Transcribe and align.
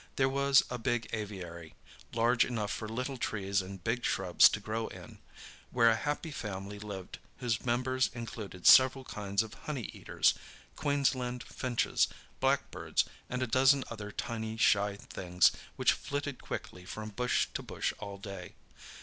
There 0.15 0.27
was 0.27 0.63
a 0.71 0.79
big 0.79 1.07
aviary, 1.13 1.75
large 2.11 2.43
enough 2.43 2.71
for 2.71 2.89
little 2.89 3.17
trees 3.17 3.61
and 3.61 3.83
big 3.83 4.03
shrubs 4.03 4.49
to 4.49 4.59
grow 4.59 4.87
in, 4.87 5.19
where 5.69 5.91
a 5.91 5.95
happy 5.95 6.31
family 6.31 6.79
lived 6.79 7.19
whose 7.37 7.63
members 7.63 8.09
included 8.15 8.65
several 8.65 9.03
kinds 9.03 9.43
of 9.43 9.53
honey 9.53 9.91
eaters, 9.93 10.33
Queensland 10.75 11.43
finches, 11.43 12.07
blackbirds 12.39 13.05
and 13.29 13.43
a 13.43 13.45
dozen 13.45 13.83
other 13.91 14.11
tiny 14.11 14.57
shy 14.57 14.95
things 14.95 15.51
which 15.75 15.93
flitted 15.93 16.41
quickly 16.41 16.83
from 16.83 17.09
bush 17.09 17.49
to 17.53 17.61
bush 17.61 17.93
all 17.99 18.17
day. 18.17 18.55